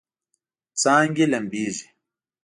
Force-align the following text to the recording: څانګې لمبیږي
څانګې 0.81 1.25
لمبیږي 1.31 1.85